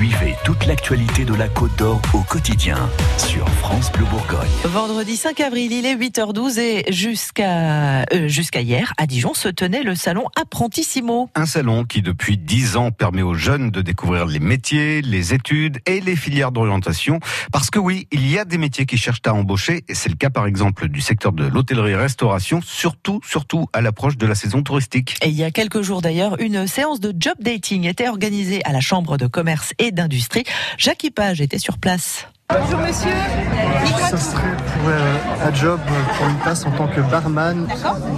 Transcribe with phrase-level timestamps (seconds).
[0.00, 4.48] Suivez toute l'actualité de la Côte d'Or au quotidien sur France Bleu Bourgogne.
[4.64, 9.82] Vendredi 5 avril, il est 8h12 et jusqu'à euh, jusqu'à hier, à Dijon, se tenait
[9.82, 11.28] le salon Apprentissimo.
[11.34, 15.80] Un salon qui, depuis 10 ans, permet aux jeunes de découvrir les métiers, les études
[15.84, 17.20] et les filières d'orientation.
[17.52, 20.16] Parce que oui, il y a des métiers qui cherchent à embaucher, et c'est le
[20.16, 25.18] cas par exemple du secteur de l'hôtellerie-restauration, surtout, surtout à l'approche de la saison touristique.
[25.22, 28.72] Et il y a quelques jours d'ailleurs, une séance de job dating était organisée à
[28.72, 30.44] la Chambre de commerce et d'industrie.
[30.78, 32.26] Jacques Page était sur place.
[32.52, 33.10] Bonjour monsieur.
[34.10, 35.78] Ça serait pour euh, un job
[36.16, 37.68] pour une place en tant que barman.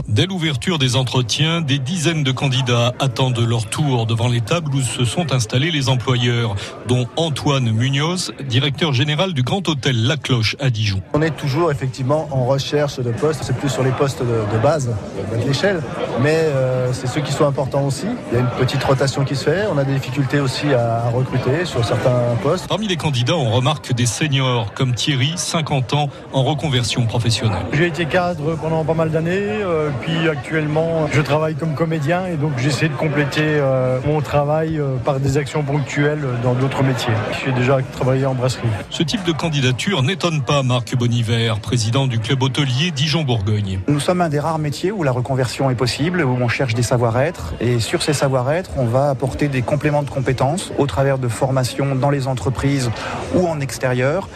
[0.09, 4.80] Dès l'ouverture des entretiens, des dizaines de candidats attendent leur tour devant les tables où
[4.80, 6.55] se sont installés les employeurs,
[6.87, 11.02] dont Antoine Munoz, directeur général du Grand Hôtel La Cloche à Dijon.
[11.13, 14.63] On est toujours effectivement en recherche de postes, c'est plus sur les postes de, de
[14.63, 15.83] base, de l'échelle,
[16.21, 18.07] mais euh, c'est ceux qui sont importants aussi.
[18.30, 21.11] Il y a une petite rotation qui se fait, on a des difficultés aussi à,
[21.15, 22.66] recruter sur certains postes.
[22.69, 27.65] Parmi les candidats, on remarque des seniors comme Thierry, 50 ans, en reconversion professionnelle.
[27.73, 32.37] J'ai été cadre pendant pas mal d'années, euh, puis actuellement je travaille comme comédien et
[32.37, 37.13] donc j'essaie de compléter euh, mon travail euh, par des actions ponctuelles dans d'autres métiers.
[37.45, 38.68] J'ai déjà travaillé en brasserie.
[38.90, 43.80] Ce type de candidature n'étonne pas Marc Boniver, président du club hôtelier Dijon-Bourgogne.
[43.88, 46.83] Nous sommes un des rares métiers où la reconversion est possible, où on cherche des
[46.83, 51.29] savoir-être et sur ces savoir-être, on va apporter des compléments de compétences au travers de
[51.29, 52.91] formations dans les entreprises
[53.37, 54.29] ou en extérieur.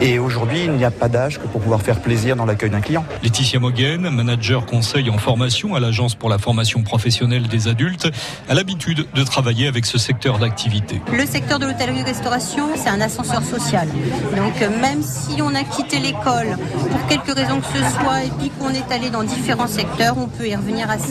[0.00, 2.80] Et aujourd'hui, il n'y a pas d'âge que pour pouvoir faire plaisir dans l'accueil d'un
[2.80, 3.04] client.
[3.22, 8.10] Laetitia Moguen, manager conseil en formation à l'Agence pour la formation professionnelle des adultes,
[8.48, 11.02] a l'habitude de travailler avec ce secteur d'activité.
[11.12, 13.88] Le secteur de l'hôtellerie-restauration, c'est un ascenseur social.
[14.36, 16.56] Donc euh, même si on a quitté l'école
[16.90, 20.26] pour quelque raison que ce soit et puis qu'on est allé dans différents secteurs, on
[20.26, 21.09] peut y revenir assez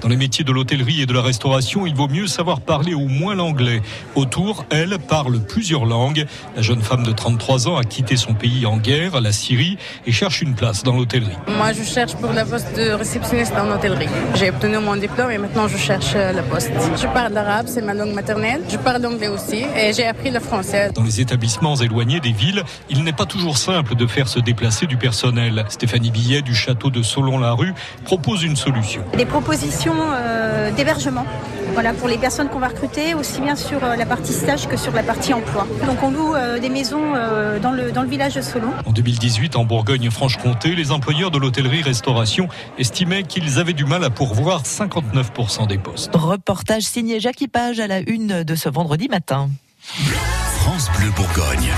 [0.00, 3.06] Dans les métiers de l'hôtellerie et de la restauration, il vaut mieux savoir parler au
[3.06, 3.82] moins l'anglais.
[4.14, 6.26] Autour, elle parle plusieurs langues.
[6.54, 10.12] La jeune femme de 33 ans a quitté son pays en guerre, la Syrie, et
[10.12, 11.36] cherche une place dans l'hôtellerie.
[11.48, 14.08] Moi, je cherche pour la poste de réceptionniste en hôtellerie.
[14.34, 16.70] J'ai obtenu mon diplôme et maintenant je cherche euh, la poste.
[17.00, 18.62] Je parle l'arabe, c'est ma langue maternelle.
[18.68, 20.90] Je parle l'anglais aussi et j'ai appris le français.
[20.94, 24.86] Dans les établissements éloignés des villes, il n'est pas toujours simple de faire se déplacer
[24.86, 25.64] du personnel.
[25.68, 27.74] Stéphanie Billet du château de Solon-la-Rue
[28.04, 29.02] propose une solution.
[29.16, 31.24] Des propositions euh, d'hébergement.
[31.72, 34.76] Voilà, pour les personnes qu'on va recruter, aussi bien sur euh, la partie stage que
[34.76, 35.66] sur la partie emploi.
[35.84, 38.70] Donc on loue euh, des maisons euh, dans, le, dans le village de Solon.
[38.86, 44.62] En 2018, en Bourgogne-Franche-Comté, les employeurs de l'hôtellerie-restauration estimaient qu'ils avaient du mal à pourvoir
[44.62, 46.14] 59% des postes.
[46.14, 49.50] Reportage signé Jacques Page à la une de ce vendredi matin.
[49.82, 51.70] France Bleu Bourgogne.